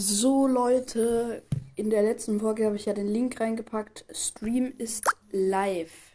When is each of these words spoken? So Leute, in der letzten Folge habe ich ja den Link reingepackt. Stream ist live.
So 0.00 0.46
Leute, 0.46 1.42
in 1.74 1.90
der 1.90 2.04
letzten 2.04 2.38
Folge 2.38 2.66
habe 2.66 2.76
ich 2.76 2.86
ja 2.86 2.92
den 2.92 3.08
Link 3.08 3.40
reingepackt. 3.40 4.04
Stream 4.12 4.72
ist 4.78 5.02
live. 5.32 6.07